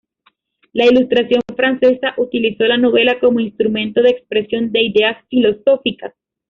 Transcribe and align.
La 0.73 0.87
ilustración 0.87 1.43
francesa 1.55 2.15
utilizó 2.17 2.63
la 2.63 2.75
novela 2.75 3.19
como 3.19 3.39
instrumento 3.39 4.01
de 4.01 4.09
expresión 4.09 4.71
de 4.71 4.81
ideas 4.85 5.23
filosóficas. 5.29 6.15